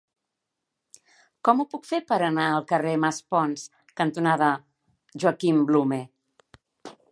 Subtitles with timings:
[1.49, 3.67] Com ho puc fer per anar al carrer Maspons
[4.01, 4.49] cantonada
[5.25, 6.01] Joaquim Blume?